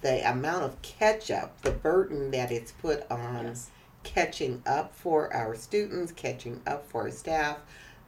[0.00, 3.70] the amount of catch up, the burden that it's put on Yes.
[4.04, 7.58] catching up for our students, catching up for our staff,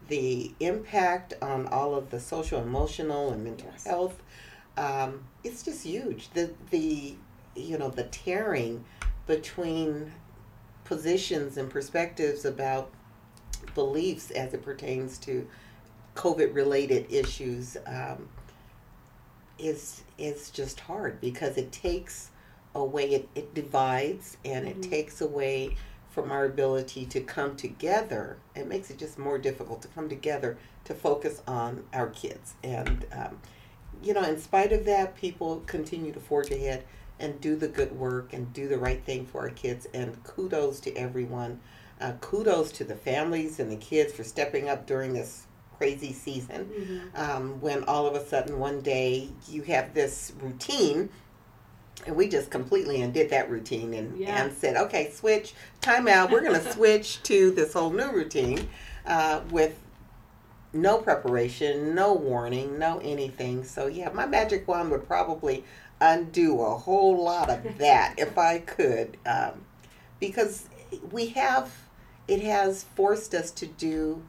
[0.09, 3.85] the impact on all of the social, emotional, and mental Yes.
[3.87, 4.23] health
[4.77, 6.31] um, it's just huge.
[6.31, 7.15] The the
[7.55, 8.85] you know the tearing
[9.27, 10.11] between
[10.85, 12.91] positions and perspectives about
[13.75, 15.47] beliefs as it pertains to
[16.17, 18.29] COVID related issues um,
[19.59, 22.31] is is just hard because it takes
[22.75, 24.91] away it, it divides and it Mhm.
[24.91, 25.77] takes away
[26.15, 28.37] from our ability to come together.
[28.55, 32.55] It makes it just more difficult to come together to focus on our kids.
[32.63, 33.39] And um,
[34.03, 36.85] you know, in spite of that, people continue to forge ahead
[37.19, 39.87] and do the good work and do the right thing for our kids.
[39.93, 41.61] And kudos to everyone.
[42.01, 45.47] Uh, kudos to the families and the kids for stepping up during this
[45.79, 46.71] crazy season
[47.15, 47.19] Mhm.
[47.19, 51.09] um, when all of a sudden one day you have this routine
[52.07, 54.45] and we just completely undid that routine and, Yeah.
[54.45, 58.69] and said okay switch time out we're going to switch to this whole new routine
[59.07, 59.79] uh, with
[60.73, 65.65] no preparation no warning no anything so yeah my magic wand would probably
[66.01, 69.65] undo a whole lot of that if i could um,
[70.21, 70.67] because
[71.13, 71.71] we have
[72.27, 74.23] it has forced us to do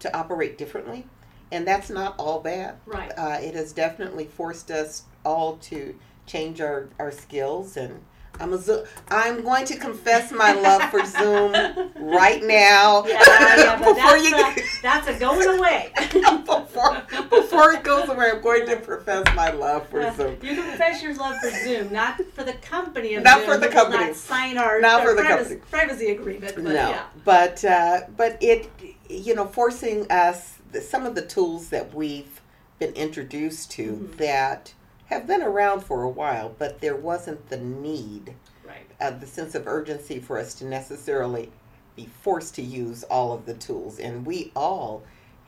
[0.00, 1.06] to operate differently
[1.52, 3.12] and that's not all bad Right.
[3.16, 5.94] uh, it has definitely forced us all to
[6.26, 8.00] change our, our skills and
[8.40, 11.52] I'm a Zo- I'm going to confess my love for Zoom
[12.00, 13.04] right now.
[13.06, 13.22] Yeah,
[13.56, 15.92] yeah, before that's, you a, that's a going away.
[16.44, 20.32] before before it goes away, I'm going to profess my love for Zoom.
[20.42, 23.46] You can profess your love for Zoom, not for the company of Not Zoom.
[23.50, 24.06] for the company.
[24.06, 25.70] Not sign our, Not our for the privacy, company.
[25.70, 26.54] privacy agreement.
[26.56, 27.04] But no, yeah.
[27.24, 28.68] but uh, but it
[29.08, 32.40] you know forcing us some of the tools that we've
[32.80, 34.16] been introduced to Mhm.
[34.16, 34.74] that
[35.14, 38.34] have been around for a while, but there wasn't the need.
[38.66, 38.86] Right.
[39.00, 41.50] uh, the sense of urgency for us to necessarily
[41.96, 45.02] be forced to use all of the tools and we all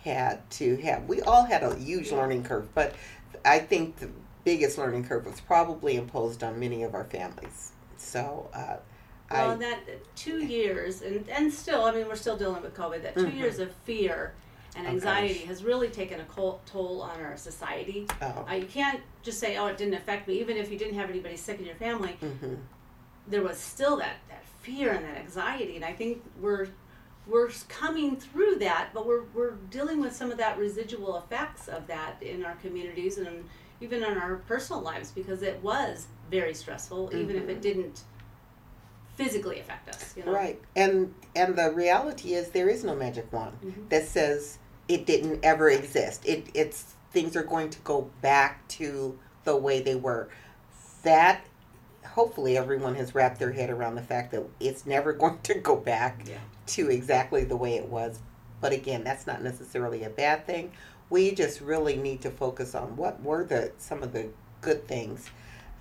[0.05, 2.19] had to have we all had a huge Yeah.
[2.19, 2.95] learning curve but
[3.45, 4.11] i think the
[4.45, 8.77] biggest learning curve was probably imposed on many of our families so uh,
[9.31, 9.81] Well, I, that
[10.15, 13.03] two years, and, and still, I mean, we're still dealing with COVID.
[13.03, 13.37] That 2 Mhm.
[13.39, 14.35] years of fear
[14.77, 15.49] and anxiety gosh.
[15.49, 18.07] has really taken a toll on our society.
[18.23, 20.99] oh, Uh, you can't just say, "Oh, it didn't affect me." Even if you didn't
[20.99, 22.55] have anybody sick in your family, hmm
[23.29, 25.75] there was still that, that fear and that anxiety.
[25.75, 26.69] And I think we're
[27.27, 31.89] we're coming through that, but we're we're dealing with some of that residual effects of
[31.89, 33.45] that in our communities and
[33.81, 37.63] even in our personal lives because it was very stressful, even if it Mhm.
[37.63, 38.01] didn't
[39.17, 40.15] physically affect us.
[40.17, 40.33] You know?
[40.33, 43.89] right and and the reality is there is no magic wand Mhm.
[43.89, 44.59] that says
[44.89, 46.27] it didn't ever exist.
[46.27, 50.29] It it's things are going to go back to the way they were.
[51.03, 51.45] That
[52.05, 55.77] hopefully everyone has wrapped their head around the fact that it's never going to go
[55.77, 56.39] back Yeah.
[56.69, 58.19] to exactly the way it was.
[58.61, 60.73] But again, that's not necessarily a bad thing.
[61.11, 64.29] We just really need to focus on what were the some of the
[64.61, 65.31] good things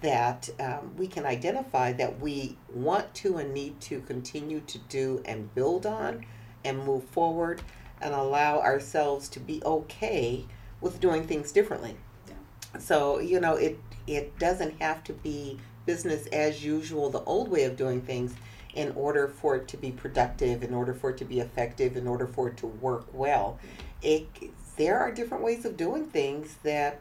[0.02, 5.22] that um, we can identify that we want to and need to continue to do
[5.26, 6.26] and build on
[6.64, 7.62] and move forward
[8.02, 10.46] and allow ourselves to be okay
[10.82, 11.96] with doing things differently.
[12.28, 12.80] Yeah.
[12.80, 17.64] So, you know, it it doesn't have to be business as usual, the old way
[17.64, 18.36] of doing things
[18.74, 22.08] in order for it to be productive, in order for it to be effective, in
[22.08, 23.58] order for it to work well.
[24.02, 24.28] It
[24.78, 27.00] there are different ways of doing things that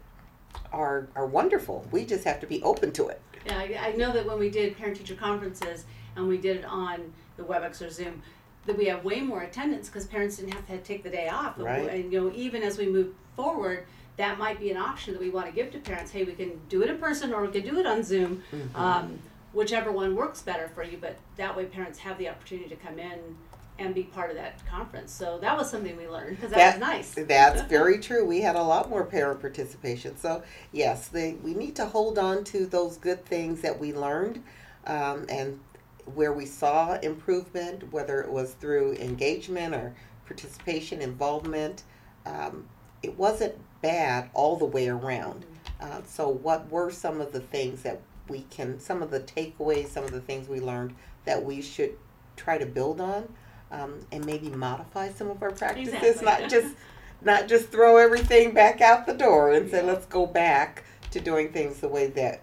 [0.73, 1.87] are are wonderful.
[1.91, 3.21] We just have to be open to it.
[3.47, 5.85] Yeah, I, I know that when we did parent teacher conferences
[6.17, 8.23] and we did it on the WebEx or Zoom,
[8.67, 11.57] that we have way more attendance because parents didn't have to take the day off.
[11.57, 11.89] And- Right.
[11.91, 13.85] And you know, even as we move forward,
[14.17, 16.13] that might be an option that we want to give to parents.
[16.13, 18.75] Hey, we can do it in person or we can do it on Zoom, Mhm.
[18.79, 19.19] um,
[19.53, 20.99] whichever one works better for you.
[21.01, 23.37] But that way, parents have the opportunity to come in
[23.77, 25.11] and be part of that conference.
[25.13, 27.27] So that was something we learned because that, That- was nice.
[27.27, 28.25] That's very true.
[28.25, 30.17] We had a lot more parent participation.
[30.17, 34.45] So yes, they, we need to hold on to those good things that we learned,
[34.87, 35.59] um, and
[36.15, 39.95] where we saw improvement, whether it was through engagement or
[40.27, 41.83] participation, involvement.
[42.27, 42.67] Um,
[43.03, 45.45] it wasn't bad all the way around.
[45.81, 49.89] Uh, so what were some of the things that we can, some of the takeaways,
[49.89, 50.95] some of the things we learned
[51.27, 51.97] that we should
[52.37, 53.29] try to build on,
[53.71, 56.25] um, and maybe modify some of our practices, Exactly.
[56.25, 56.75] not just
[57.21, 59.93] not just throw everything back out the door and say Yeah.
[59.93, 62.41] let's go back to doing things the way that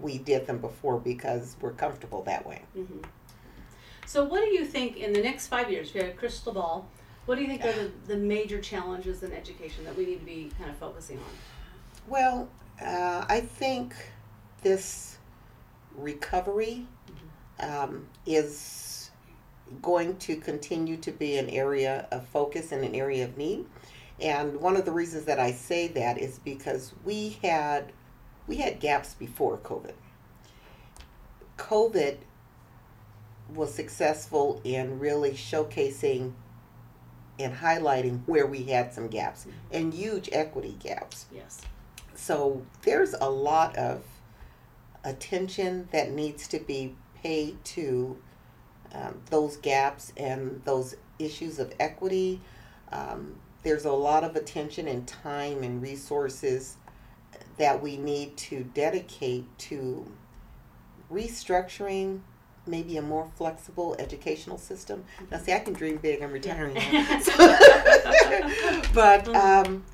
[0.00, 2.62] we did them before because we're comfortable that way.
[2.74, 2.98] hmm
[4.06, 5.92] So, what do you think in the next five years?
[5.92, 6.88] We had a crystal ball,
[7.26, 10.24] what do you think are the, the major challenges in education that we need to
[10.24, 11.24] be kind of focusing on?
[12.08, 12.48] Well,
[12.80, 13.94] uh, I think
[14.62, 15.18] this
[15.96, 16.86] recovery
[17.58, 19.10] um, is
[19.82, 23.66] going to continue to be an area of focus and an area of need.
[24.20, 27.92] And one of the reasons that I say that is because we had
[28.46, 29.94] we had gaps before COVID.
[31.58, 32.18] COVID
[33.54, 36.32] was successful in really showcasing
[37.38, 41.26] and highlighting where we had some gaps and huge equity gaps.
[41.32, 41.60] Yes.
[42.14, 44.02] So there's a lot of
[45.04, 48.16] attention that needs to be paid to
[48.92, 52.40] um, those gaps and those issues of equity.
[52.90, 56.76] Um, there's a lot of attention and time and resources
[57.58, 60.06] that we need to dedicate to
[61.10, 62.20] restructuring
[62.66, 65.04] maybe a more flexible educational system.
[65.30, 66.22] Now, see, I can dream big.
[66.22, 67.20] I'm retiring now.
[68.94, 69.84] but um,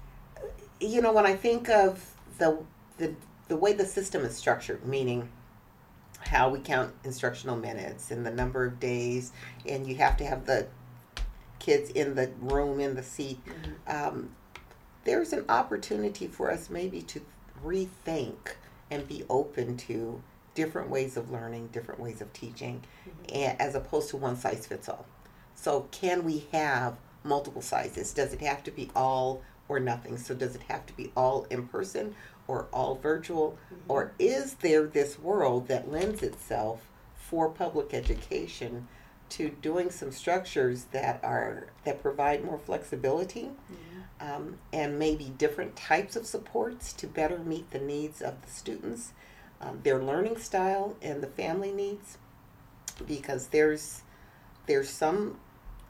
[0.80, 2.58] you know, when I think of the
[2.98, 3.14] the
[3.48, 5.28] the way the system is structured, meaning
[6.20, 9.32] how we count instructional minutes and the number of days,
[9.66, 10.66] and you have to have the
[11.58, 13.40] kids in the room in the seat.
[13.86, 14.30] Um,
[15.04, 17.20] there's an opportunity for us maybe to
[17.64, 18.54] rethink
[18.90, 20.22] and be open to
[20.54, 23.34] different ways of learning, different ways of teaching, mm-hmm.
[23.34, 25.06] a- as opposed to one size fits all.
[25.54, 28.12] So, can we have multiple sizes?
[28.12, 30.18] Does it have to be all or nothing?
[30.18, 32.14] So, does it have to be all in person
[32.48, 33.58] or all virtual?
[33.72, 33.90] Mm-hmm.
[33.90, 38.88] Or is there this world that lends itself for public education
[39.30, 43.91] to doing some structures that are that provide more flexibility mm-hmm.
[44.22, 49.12] Um, and maybe different types of supports to better meet the needs of the students,
[49.60, 52.18] um, their learning style, and the family needs.
[53.06, 54.02] Because there's
[54.66, 55.38] there's some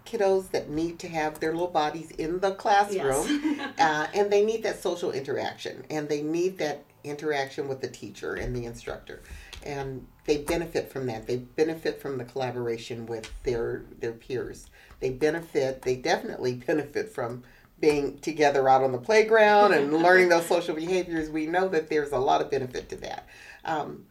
[0.06, 4.62] kiddos that need to have their little bodies in the classroom, uh, and they need
[4.62, 9.22] that social interaction, and they need that interaction with the teacher and the instructor,
[9.64, 11.26] and they benefit from that.
[11.26, 14.70] They benefit from the collaboration with their their peers.
[15.00, 15.82] They benefit.
[15.82, 17.42] They definitely benefit from
[17.82, 21.28] being together out on the playground and learning those social behaviors.
[21.28, 23.26] We know that there's a lot of benefit to that.
[23.66, 24.06] Um,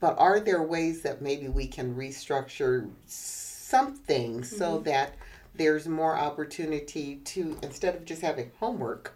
[0.00, 5.14] but are there ways that maybe we can restructure something so that
[5.54, 9.14] there's more opportunity to instead of just having homework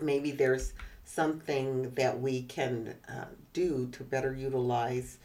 [0.00, 0.72] maybe there's
[1.04, 5.18] something that we can uh, do to better utilize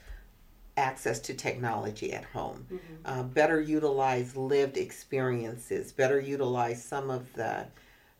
[0.79, 2.65] access to technology at home.
[3.05, 7.65] Uh, better utilize lived experiences better utilize some of the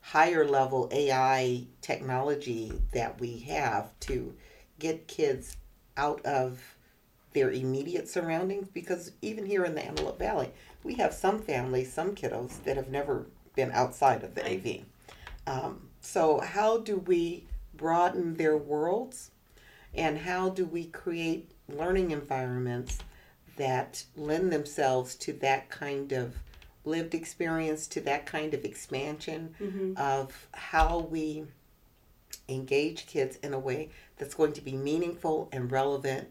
[0.02, 4.34] higher level ai technology that we have to
[4.80, 5.58] get kids
[5.98, 6.76] out of
[7.34, 10.52] their immediate surroundings because even here in the Antelope Valley,
[10.84, 14.82] we have some families, some kiddos that have never been outside of the AV.
[15.46, 19.32] Um, so, how do we broaden their worlds?
[19.94, 23.00] And how do we create learning environments
[23.58, 26.36] that lend themselves to that kind of
[26.86, 29.94] lived experience, to that kind of expansion mm-hmm.
[29.98, 31.44] of how we
[32.48, 36.30] engage kids in a way that's going to be meaningful and relevant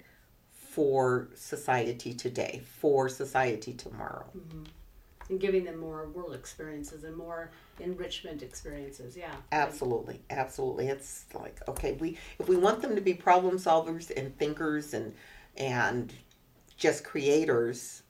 [0.53, 4.27] for society today, for society tomorrow.
[4.37, 4.65] Mm-hmm.
[5.29, 9.17] And giving them more world experiences and more enrichment experiences.
[9.17, 9.35] Yeah.
[9.53, 10.89] Absolutely, absolutely.
[10.89, 15.15] It's like okay, we if we want them to be problem solvers and thinkers and
[15.57, 16.13] and
[16.77, 18.03] just creators,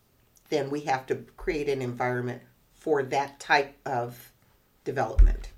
[0.50, 2.42] then we have to create an environment
[2.74, 4.32] for that type of
[4.84, 5.50] development.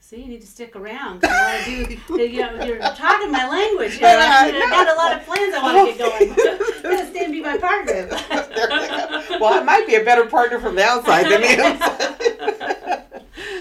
[0.00, 1.20] See, you need to stick around.
[1.22, 2.24] 'cause I want to do.
[2.34, 3.94] You know, you're talking my language.
[3.96, 6.82] You know, I've got a lot of plans I want to get going.
[6.82, 8.08] Gotta stay and be my partner.
[9.40, 13.04] well, I might be a better partner from the outside than the inside.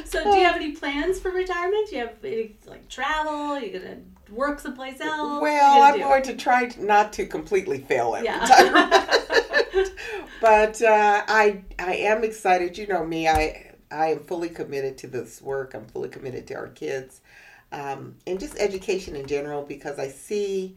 [0.06, 1.90] so, do you have any plans for retirement?
[1.90, 3.60] Do you have any like travel?
[3.60, 3.98] You gonna
[4.32, 5.12] work someplace else?
[5.12, 6.00] Are Well, I'm do?
[6.04, 8.40] going to try not to completely fail at Yeah.
[8.46, 8.90] time.
[10.42, 12.78] but uh, I I am excited.
[12.78, 13.28] You know me.
[13.28, 15.74] I I am fully committed to this work.
[15.74, 17.22] I'm fully committed to our kids,
[17.72, 20.76] um, and just education in general because I see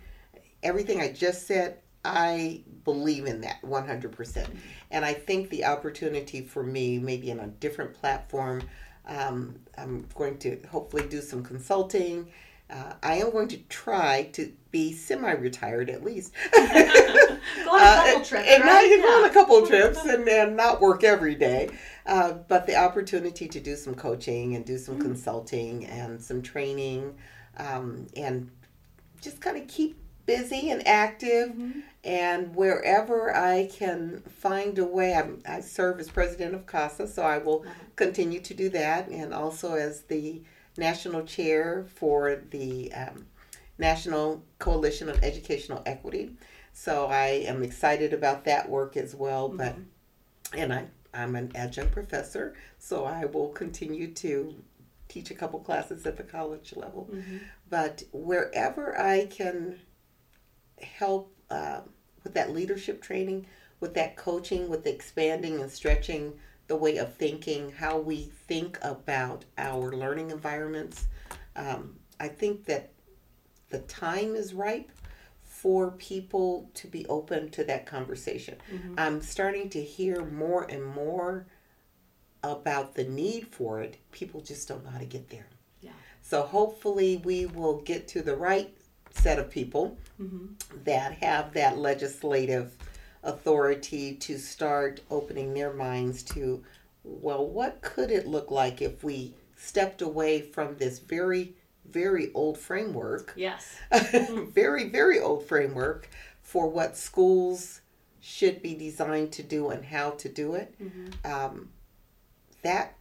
[0.62, 1.78] everything I just said.
[2.04, 4.46] I believe in that 100%.
[4.90, 8.62] And I think the opportunity for me, maybe in a different platform,
[9.06, 12.28] um, I'm going to hopefully do some consulting.
[12.70, 16.32] Uh, I am going to try to be semi-retired at least.
[16.54, 16.86] Go on a
[17.64, 19.04] couple Uh, trips, and not right?
[19.04, 19.26] on Yeah.
[19.28, 21.70] a couple of trips and, and not work every day.
[22.06, 27.14] Uh, but the opportunity to do some coaching and do some consulting and some training
[27.58, 28.48] um, and
[29.20, 29.96] just kind of keep
[30.26, 31.80] busy and active Mm-hmm.
[32.04, 37.22] and wherever I can find a way, I'm, I serve as president of CASA, so
[37.22, 37.64] I will
[37.96, 40.42] continue to do that, and also as the
[40.76, 43.26] national chair for the um,
[43.78, 46.36] National Coalition on Educational Equity.
[46.72, 49.48] So I am excited about that work as well.
[49.48, 49.76] But
[50.52, 54.54] and I I'm an adjunct professor, so I will continue to
[55.08, 57.08] teach a couple classes at the college level.
[57.12, 57.40] Mhm.
[57.70, 59.78] But wherever I can
[60.80, 61.80] help uh,
[62.24, 63.46] with that leadership training,
[63.80, 66.32] with that coaching, with expanding and stretching
[66.66, 71.06] the way of thinking, how we think about our learning environments,
[71.54, 72.90] um, I think that
[73.70, 74.90] the time is ripe
[75.44, 78.56] for people to be open to that conversation.
[78.70, 78.94] Mhm.
[78.98, 81.46] I'm starting to hear more and more
[82.42, 83.96] about the need for it.
[84.12, 85.46] People just don't know how to get there.
[85.80, 85.92] Yeah.
[86.22, 88.76] So hopefully we will get to the right
[89.10, 90.54] set of people Mhm.
[90.84, 92.72] that have that legislative
[93.22, 96.62] authority to start opening their minds to
[97.04, 101.54] well what could it look like if we stepped away from this very
[101.84, 103.76] very old framework Yes.
[104.54, 106.08] very very old framework
[106.42, 107.80] for what schools
[108.20, 111.24] should be designed to do and how to do it Mhm.
[111.30, 111.72] um,
[112.62, 112.94] that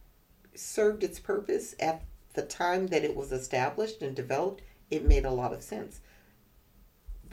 [0.54, 2.02] served its purpose at
[2.34, 4.62] the time that it was established and developed.
[4.90, 6.00] It made a lot of sense.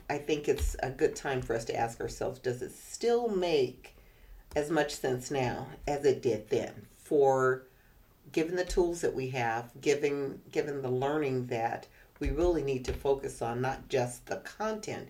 [0.08, 3.96] I think it's a good time for us to ask ourselves does it still make
[4.54, 7.66] as much sense now as it did then for
[8.32, 11.86] given the tools that we have given given the learning that
[12.20, 15.08] we really need to focus on not just the content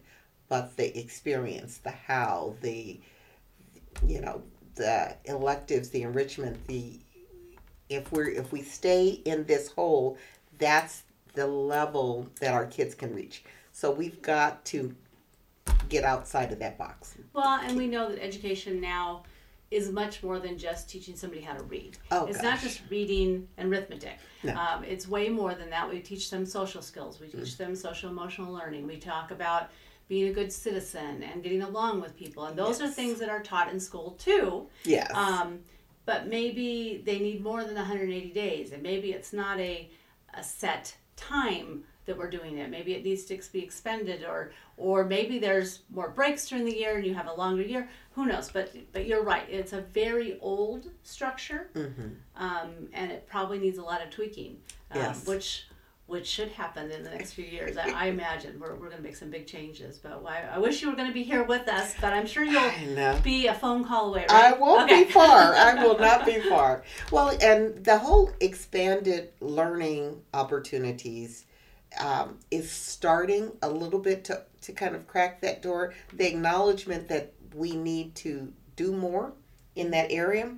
[0.49, 3.01] but the experience the how the
[4.07, 4.43] you know
[4.77, 6.99] the electives the enrichment the
[7.89, 10.17] if we're if we stay in this hole
[10.59, 11.03] that's
[11.35, 14.95] the level that our kids can reach so we've got to
[15.89, 19.25] get outside of that box Well, and we know that education now
[19.71, 21.99] is much more than just teaching somebody how to read.
[22.13, 24.19] Oh, it's not just reading and arithmetic.
[24.45, 24.55] No.
[24.55, 25.91] Um, it's way more than that.
[25.91, 27.19] We teach them social skills.
[27.21, 28.87] We teach them social emotional learning.
[28.87, 29.71] We talk about
[30.07, 32.45] being a good citizen and getting along with people.
[32.45, 34.69] And those are things that are taught in school too.
[34.85, 35.61] yes Um,
[36.07, 39.91] but maybe they need more than 180 days, and maybe it's not a,
[40.35, 42.71] a set time that we're doing it.
[42.71, 46.97] Maybe it needs to be expended, or or maybe there's more breaks during the year
[46.97, 47.89] and you have a longer year.
[48.15, 48.51] Who knows?
[48.51, 49.49] But but you're right.
[49.49, 51.91] It's a very old structure, hmm
[52.37, 54.57] um, and it probably needs a lot of tweaking,
[54.91, 55.27] um, Yes.
[55.27, 55.67] which
[56.07, 57.79] which should happen in the next few years.
[57.79, 59.97] I, I imagine we're, we're going to make some big changes.
[59.97, 61.95] But I, I wish you were going to be here with us.
[61.99, 64.27] But I'm sure you'll be a phone call away.
[64.29, 65.05] I won't Okay.
[65.05, 65.55] be far.
[65.55, 66.83] I will not be far.
[67.11, 71.47] Well, and the whole expanded learning opportunities
[72.01, 75.95] um, is starting a little bit to, to kind of crack that door.
[76.13, 79.33] The acknowledgement that we need to do more
[79.77, 80.53] in that area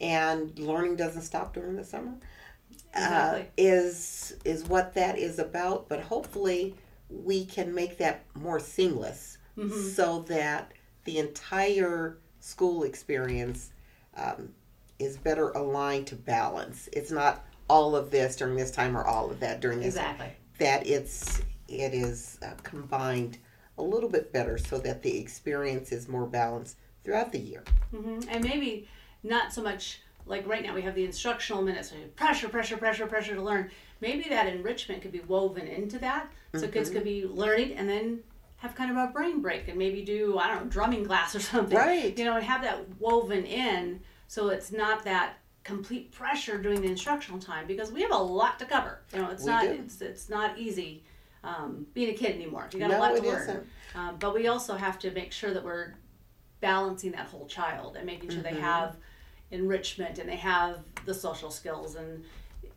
[0.00, 2.12] and learning doesn't stop during the summer
[2.94, 3.46] uh, Exactly.
[3.56, 5.88] is is what that is about.
[5.88, 6.74] But hopefully,
[7.10, 9.94] we can make that more seamless Mhm.
[9.94, 10.72] so that
[11.04, 13.70] the entire school experience
[14.16, 14.50] um,
[14.98, 16.88] is better aligned to balance.
[16.92, 19.88] It's not all of this during this time or all of that during this.
[19.88, 20.28] Exactly.
[20.58, 23.38] That it's it is uh, combined
[23.78, 27.62] a little bit better so that the experience is more balanced throughout the year.
[27.90, 28.88] hmm And maybe
[29.22, 33.06] not so much like right now we have the instructional minutes, so pressure, pressure, pressure,
[33.06, 33.70] pressure to learn.
[34.00, 38.20] Maybe that enrichment could be woven into that, so kids could be learning and then
[38.58, 41.40] have kind of a brain break and maybe do I don't know drumming class or
[41.40, 42.18] something, Right.
[42.18, 45.34] You know, and have that woven in so it's not that
[45.70, 49.00] complete pressure during the instructional time because we have a lot to cover.
[49.12, 49.70] You know, it's We not do.
[49.84, 51.02] it's it's not easy
[51.42, 52.68] um, being a kid anymore.
[52.72, 53.66] You got a lot to learn.
[53.96, 55.94] Um, but we also have to make sure that we're
[56.60, 58.60] balancing that whole child and making sure they Mhm.
[58.60, 58.96] have
[59.50, 62.24] enrichment and they have the social skills and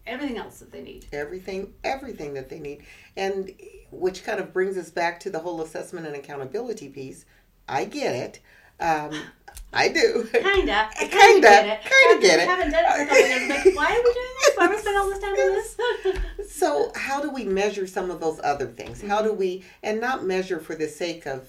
[0.08, 1.06] everything else that they need.
[1.12, 2.84] everything everything that they need
[3.16, 3.54] and
[3.92, 7.26] which kind of brings us back to the whole assessment and accountability piece
[7.68, 8.40] i get it
[8.80, 9.12] um,
[9.74, 10.90] i do Kinda.
[11.00, 11.82] I Kinda, kinda get it.
[11.82, 12.48] kinda Haven't- get it.
[12.48, 13.50] Haven't done it for a couple years.
[13.66, 14.58] Like, why are we doing this?
[14.58, 16.52] Why are we spending all this time on this?
[16.52, 20.26] so how do we measure some of those other things how do we and not
[20.26, 21.48] measure for the sake of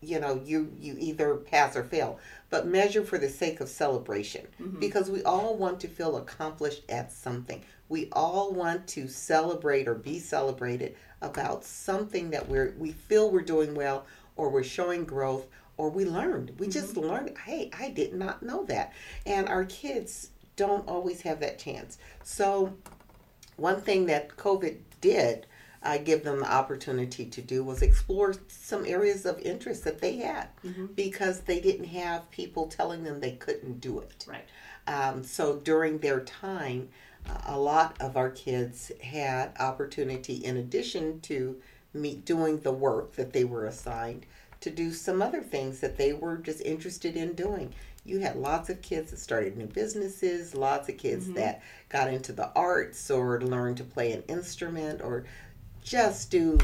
[0.00, 2.18] you know you you either pass or fail
[2.50, 4.78] but measure for the sake of celebration Mm-hmm.
[4.78, 9.94] because we all want to feel accomplished at something we all want to celebrate or
[9.94, 14.04] be celebrated about something that we're we feel we're doing well
[14.36, 15.46] or we're showing growth
[15.76, 17.08] or we learned we just Mm-hmm.
[17.08, 18.92] learned hey i did not know that
[19.26, 22.72] and our kids don't always have that chance so
[23.56, 25.46] one thing that COVID did
[25.82, 30.16] uh, give them the opportunity to do was explore some areas of interest that they
[30.16, 30.94] had Mhm.
[30.96, 34.24] because they didn't have people telling them they couldn't do it.
[34.28, 34.46] Right.
[34.86, 36.88] Um, so during their time,
[37.28, 41.60] uh, a lot of our kids had opportunity, in addition to
[41.92, 44.24] me doing the work that they were assigned,
[44.62, 47.74] to do some other things that they were just interested in doing.
[48.04, 51.34] you had lots of kids that started new businesses, lots of kids Mhm.
[51.34, 55.24] that got into the arts or learned to play an instrument or
[55.84, 56.58] just do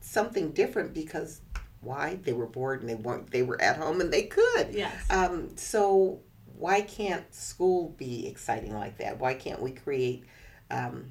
[0.00, 1.40] something different because
[1.80, 4.68] why they were bored and they weren't they were at home and they could.
[4.72, 5.10] Yes.
[5.10, 6.20] Um, so
[6.56, 9.18] why can't school be exciting like that?
[9.18, 10.22] Why can't we create
[10.70, 11.10] um,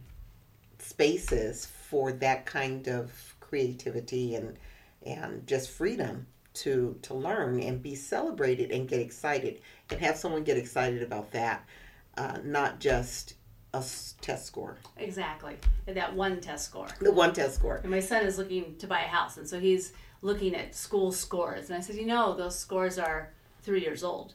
[0.79, 4.57] spaces for that kind of creativity and
[5.05, 10.43] and just freedom to to learn and be celebrated and get excited and have someone
[10.43, 11.65] get excited about that,
[12.17, 13.33] uh, not just
[13.73, 15.57] a s- test score, exactly.
[15.85, 16.87] That one test score.
[17.01, 17.77] the one test score.
[17.77, 19.91] And my son is looking to buy a house, and so he's
[20.21, 21.69] looking at school scores.
[21.69, 23.31] And I said, you know, those scores are
[23.63, 24.33] three years old.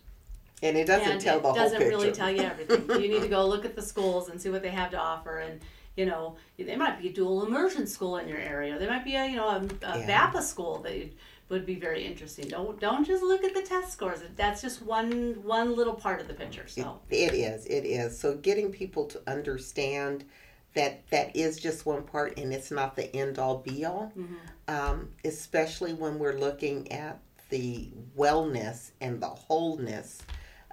[0.63, 1.97] And it doesn't and tell it the whole doesn't picture.
[1.97, 3.01] really tell you everything.
[3.01, 5.39] you need to go look at the schools and see what they have to offer.
[5.39, 5.61] And
[6.01, 8.79] you know, there might be a dual immersion school in your area.
[8.79, 9.61] There might be a you know a,
[9.93, 10.31] a Yeah.
[10.33, 11.11] VAPA school that
[11.51, 12.49] would be very interesting.
[12.49, 14.21] Don't don't just look at the test scores.
[14.35, 16.67] That's just one one little part of the picture.
[16.67, 17.67] So It is.
[17.67, 18.19] It is.
[18.19, 20.25] So getting people to understand
[20.73, 24.11] that that is just one part, and it's not the end all be all.
[24.17, 24.37] Mhm.
[24.69, 27.19] Um, especially when we're looking at
[27.51, 30.23] the wellness and the wholeness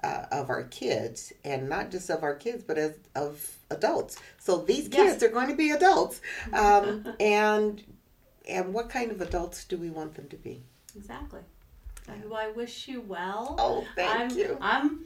[0.04, 4.18] uh, of our kids, and not just of our kids, but as of adults.
[4.40, 5.14] So these Yes.
[5.14, 6.22] kids are going to be adults,
[6.54, 7.84] um, and
[8.48, 10.64] and what kind of adults do we want them to be?
[10.96, 11.42] exactly.
[12.06, 13.56] So I wish you well.
[13.60, 14.58] Oh, thank I'm, you.
[14.62, 15.00] I'm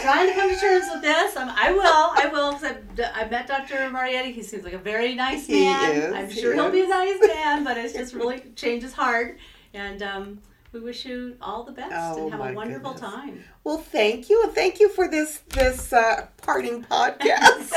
[0.00, 1.36] trying to come to terms with this.
[1.36, 1.82] Um, I will.
[1.84, 2.52] I will.
[2.52, 2.84] Cause I've,
[3.14, 3.76] I met Dr.
[3.90, 4.32] Marietti.
[4.32, 5.92] He seems like a very nice man.
[5.92, 9.38] He is, I'm sure he'll be a nice man, but it's just really changes hard.
[9.74, 10.38] And um,
[10.72, 13.10] we wish you all the best Oh, and have a wonderful goodness.
[13.10, 13.44] time.
[13.64, 17.70] Well, thank you, and thank you for this this uh, parting podcast.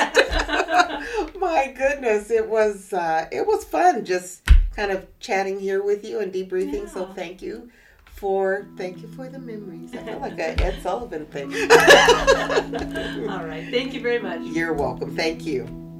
[1.39, 4.41] My goodness, it was uh, it was fun just
[4.75, 6.89] kind of chatting here with you and debriefing.
[6.89, 7.69] So thank you
[8.05, 9.93] for thank you for the memories.
[9.93, 11.51] I feel like a Ed Sullivan thing.
[13.29, 13.67] all right.
[13.71, 14.41] Thank you very much.
[14.41, 15.15] You're welcome.
[15.15, 15.90] Thank you.